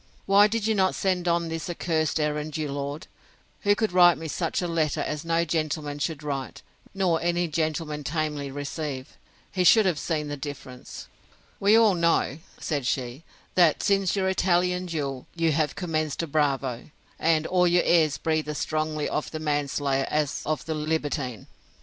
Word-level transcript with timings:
—Why 0.25 0.47
did 0.47 0.65
you 0.65 0.73
not 0.73 0.95
send 0.95 1.27
on 1.27 1.47
this 1.47 1.69
accursed 1.69 2.19
errand 2.19 2.57
your 2.57 2.71
lord, 2.71 3.05
who 3.59 3.75
could 3.75 3.91
write 3.91 4.17
me 4.17 4.27
such 4.27 4.59
a 4.59 4.67
letter 4.67 5.01
as 5.01 5.23
no 5.23 5.45
gentleman 5.45 5.99
should 5.99 6.23
write, 6.23 6.63
nor 6.95 7.21
any 7.21 7.47
gentleman 7.47 8.03
tamely 8.03 8.49
receive? 8.49 9.15
He 9.51 9.63
should 9.63 9.85
have 9.85 9.99
seen 9.99 10.27
the 10.27 10.35
difference. 10.35 11.07
We 11.59 11.75
all 11.75 11.93
know, 11.93 12.39
said 12.59 12.87
she, 12.87 13.21
that, 13.53 13.83
since 13.83 14.15
your 14.15 14.27
Italian 14.27 14.87
duel, 14.87 15.27
you 15.35 15.51
have 15.51 15.75
commenced 15.75 16.23
a 16.23 16.27
bravo; 16.27 16.89
and 17.19 17.45
all 17.45 17.67
your 17.67 17.83
airs 17.83 18.17
breathe 18.17 18.49
as 18.49 18.57
strongly 18.57 19.07
of 19.07 19.29
the 19.29 19.37
manslayer 19.39 20.07
as 20.09 20.41
of 20.47 20.65
the 20.65 20.73
libertine. 20.73 21.45